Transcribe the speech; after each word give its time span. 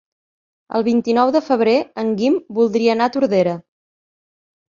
El 0.77 0.83
vint-i-nou 0.87 1.33
de 1.35 1.41
febrer 1.49 1.75
en 2.03 2.09
Guim 2.21 2.39
voldria 2.59 2.95
anar 2.97 3.09
a 3.11 3.15
Tordera. 3.17 3.53